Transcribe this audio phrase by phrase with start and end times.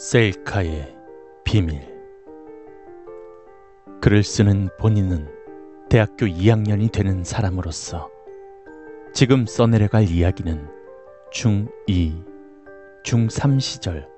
[0.00, 0.96] 셀카의
[1.44, 1.78] 비밀
[4.00, 5.28] 글을 쓰는 본인은
[5.90, 8.08] 대학교 2학년이 되는 사람으로서
[9.12, 10.66] 지금 써내려갈 이야기는
[11.34, 12.24] 중2,
[13.04, 14.08] 중3 시절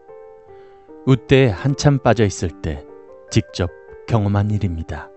[1.05, 2.87] 우대에 한참 빠져 있을 때
[3.29, 3.69] 직접
[4.07, 5.11] 경험한 일입니다.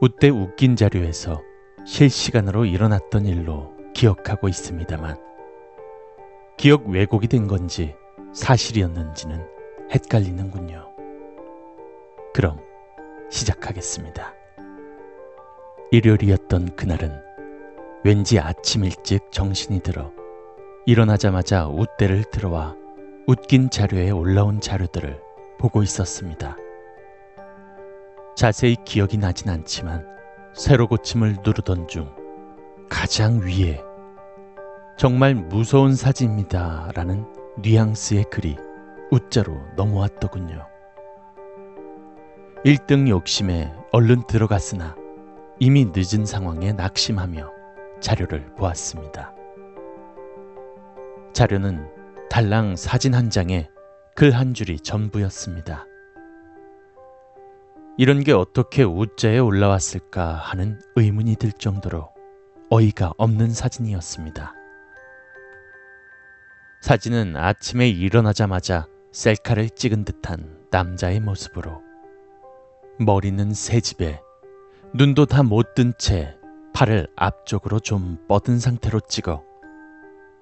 [0.00, 1.42] 우대 웃긴 자료에서
[1.84, 5.18] 실시간으로 일어났던 일로 기억하고 있습니다만
[6.56, 7.94] 기억 왜곡이 된 건지
[8.32, 9.46] 사실이었는지는
[9.90, 10.88] 헷갈리는군요.
[12.32, 12.58] 그럼
[13.30, 14.34] 시작하겠습니다.
[15.90, 17.20] 일요일이었던 그날은
[18.04, 20.10] 왠지 아침 일찍 정신이 들어
[20.86, 22.74] 일어나자마자 웃대를 들어와
[23.26, 25.20] 웃긴 자료에 올라온 자료들을
[25.58, 26.56] 보고 있었습니다.
[28.34, 30.06] 자세히 기억이 나진 않지만
[30.54, 32.10] 새로 고침을 누르던 중
[32.88, 33.80] 가장 위에
[34.96, 36.90] 정말 무서운 사진입니다.
[36.94, 37.26] 라는
[37.58, 38.56] 뉘앙스의 글이
[39.10, 40.66] 웃자로 넘어왔더군요.
[42.64, 44.96] 1등 욕심에 얼른 들어갔으나
[45.58, 47.50] 이미 늦은 상황에 낙심하며
[48.00, 49.34] 자료를 보았습니다.
[51.32, 51.88] 자료는
[52.30, 53.68] 달랑 사진 한 장에
[54.14, 55.86] 글 한 줄이 전부였습니다.
[57.98, 62.08] 이런 게 어떻게 우자에 올라왔을까 하는 의문이 들 정도로
[62.70, 64.54] 어이가 없는 사진이었습니다.
[66.82, 71.80] 사진은 아침에 일어나자마자 셀카를 찍은 듯한 남자의 모습으로
[72.98, 74.20] 머리는 새집에
[74.92, 76.36] 눈도 다 못 뜬 채
[76.74, 79.44] 팔을 앞쪽으로 좀 뻗은 상태로 찍어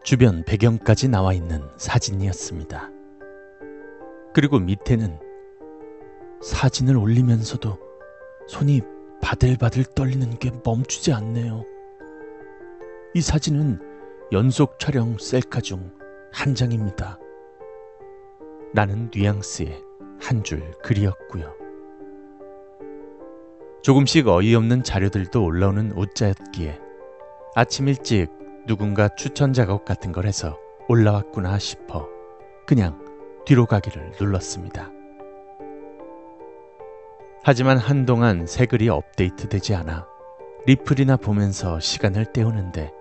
[0.02, 2.88] 주변 배경까지 나와 있는 사진이었습니다.
[4.32, 5.18] 그리고 밑에는
[6.42, 7.78] 사진을 올리면서도
[8.48, 8.80] 손이
[9.20, 11.66] 바들바들 떨리는 게 멈추지 않네요.
[13.12, 13.78] 이 사진은
[14.32, 15.99] 연속 촬영 셀카 중
[16.32, 17.18] 한 장입니다.
[18.74, 19.82] 라는 뉘앙스의
[20.20, 21.54] 한 줄 글이었고요.
[23.82, 26.78] 조금씩 어이없는 자료들도 올라오는 웃자였기에
[27.54, 28.28] 아침 일찍
[28.66, 30.58] 누군가 추천 작업 같은 걸 해서
[30.88, 32.08] 올라왔구나 싶어
[32.66, 33.02] 그냥
[33.46, 34.90] 뒤로 가기를 눌렀습니다.
[37.42, 40.06] 하지만 한동안 새 글이 업데이트 되지 않아
[40.66, 42.92] 리플이나 보면서 시간을 때우는데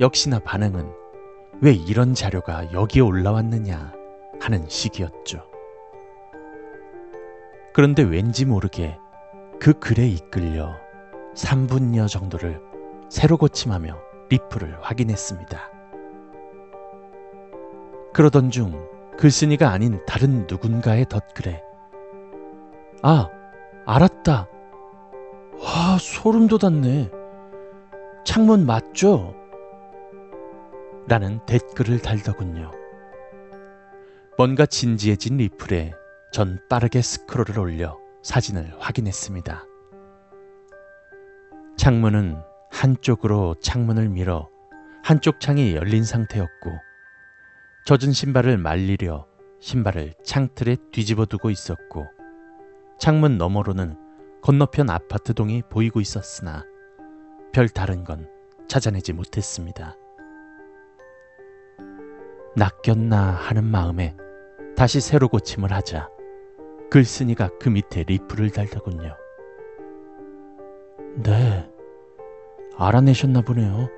[0.00, 1.03] 역시나 반응은
[1.60, 3.92] 왜 이런 자료가 여기에 올라왔느냐
[4.40, 5.42] 하는 식이었죠.
[7.72, 8.98] 그런데 왠지 모르게
[9.60, 10.76] 그 글에 이끌려
[11.34, 12.60] 3분여 정도를
[13.08, 13.96] 새로 고침하며
[14.30, 15.60] 리플을 확인했습니다.
[18.12, 18.88] 그러던 중
[19.18, 21.62] 글쓴이가 아닌 다른 누군가의 덧글에
[23.02, 23.28] 아,
[23.86, 24.48] 알았다.
[25.58, 27.10] 와, 소름 돋았네.
[28.24, 29.34] 창문 맞죠?
[31.06, 32.70] 라는 댓글을 달더군요.
[34.38, 35.92] 뭔가 진지해진 리플에
[36.32, 39.64] 전 빠르게 스크롤을 올려 사진을 확인했습니다.
[41.76, 44.48] 창문은 한쪽으로 창문을 밀어
[45.04, 46.70] 한쪽 창이 열린 상태였고
[47.84, 49.26] 젖은 신발을 말리려
[49.60, 52.06] 신발을 창틀에 뒤집어 두고 있었고
[52.98, 53.98] 창문 너머로는
[54.42, 56.64] 건너편 아파트 동이 보이고 있었으나
[57.52, 58.28] 별 다른 건
[58.68, 59.96] 찾아내지 못했습니다.
[62.56, 64.16] 낚였나 하는 마음에
[64.76, 66.08] 다시 새로 고침을 하자
[66.90, 69.16] 글쓴이가 그 밑에 리플을 달더군요.
[71.16, 71.68] 네,
[72.76, 73.88] 알아내셨나 보네요.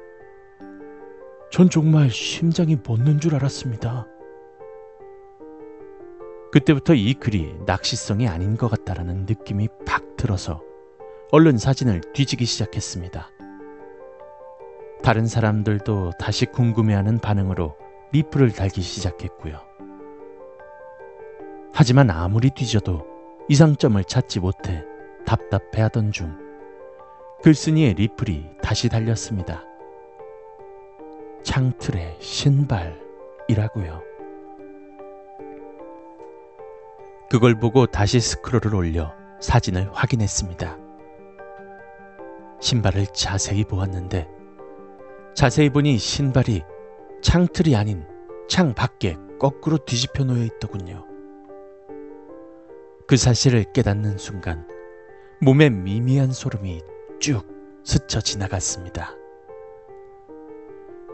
[1.51, 4.07] 전 정말 심장이 멎는 줄 알았습니다.
[6.53, 10.63] 그때부터 이 글이 낚시성이 아닌 것 같다라는 느낌이 팍 들어서
[11.33, 13.29] 얼른 사진을 뒤지기 시작했습니다.
[15.03, 17.77] 다른 사람들도 다시 궁금해하는 반응으로
[18.13, 19.61] 리플을 달기 시작했고요.
[21.73, 23.07] 하지만 아무리 뒤져도
[23.49, 24.85] 이상점을 찾지 못해
[25.27, 26.37] 답답해하던 중
[27.43, 29.63] 글쓴이의 리플이 다시 달렸습니다.
[31.43, 34.03] 창틀의 신발이라고요.
[37.31, 40.79] 그걸 보고 다시 스크롤을 올려 사진을 확인했습니다.
[42.61, 44.29] 신발을 자세히 보았는데
[45.35, 46.63] 자세히 보니 신발이
[47.27, 48.07] 창틀이 아닌
[48.49, 51.05] 창 밖에 거꾸로 뒤집혀 놓여 있더군요.
[53.09, 54.65] 그 사실을 깨닫는 순간
[55.41, 56.83] 몸에 미미한 소름이
[57.19, 57.45] 쭉
[57.83, 59.17] 스쳐 지나갔습니다.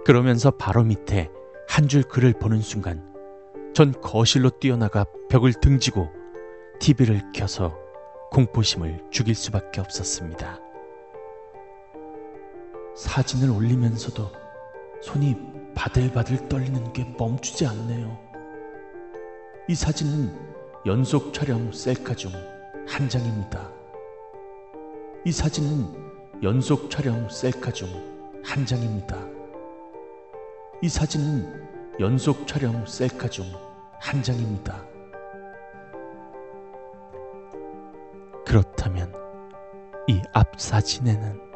[0.05, 1.31] 그러면서 바로 밑에
[1.67, 3.11] 한 줄 글을 보는 순간
[3.73, 6.11] 전 거실로 뛰어나가 벽을 등지고
[6.79, 7.75] TV를 켜서
[8.33, 10.61] 공포심을 죽일 수밖에 없었습니다.
[12.97, 14.31] 사진을 올리면서도
[15.01, 18.19] 손이 바들바들 떨리는 게 멈추지 않네요.
[19.69, 20.33] 이 사진은
[20.87, 22.31] 연속 촬영 셀카 중
[22.89, 23.71] 한 장입니다.
[25.25, 27.89] 이 사진은 연속 촬영 셀카 중
[28.45, 29.17] 한 장입니다.
[30.83, 31.69] 이 사진은
[32.01, 33.47] 연속 촬영 셀카 중
[34.01, 34.85] 한 장입니다.
[38.45, 39.13] 그렇다면
[40.09, 41.52] 이 앞 사진에는